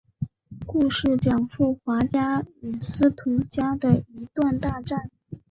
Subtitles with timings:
[0.65, 5.11] 故事讲述华家与司徒家的一段大战。